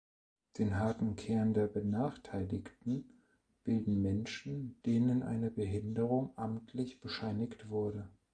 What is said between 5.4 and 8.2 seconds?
Behinderung amtlich bescheinigt wurde.